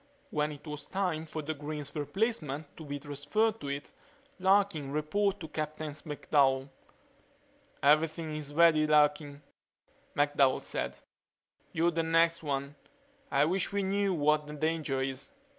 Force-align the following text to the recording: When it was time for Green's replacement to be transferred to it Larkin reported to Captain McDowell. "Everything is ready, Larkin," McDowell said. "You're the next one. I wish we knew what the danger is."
When 0.31 0.51
it 0.51 0.65
was 0.65 0.87
time 0.87 1.27
for 1.27 1.43
Green's 1.43 1.95
replacement 1.95 2.75
to 2.75 2.83
be 2.83 2.97
transferred 2.97 3.61
to 3.61 3.67
it 3.67 3.91
Larkin 4.39 4.91
reported 4.91 5.39
to 5.41 5.47
Captain 5.49 5.91
McDowell. 5.91 6.69
"Everything 7.83 8.35
is 8.35 8.51
ready, 8.51 8.87
Larkin," 8.87 9.43
McDowell 10.15 10.61
said. 10.61 10.97
"You're 11.71 11.91
the 11.91 12.01
next 12.01 12.41
one. 12.41 12.73
I 13.29 13.45
wish 13.45 13.71
we 13.71 13.83
knew 13.83 14.15
what 14.15 14.47
the 14.47 14.53
danger 14.53 15.03
is." 15.03 15.29